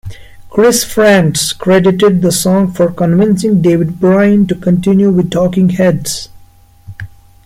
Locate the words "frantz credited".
0.83-2.23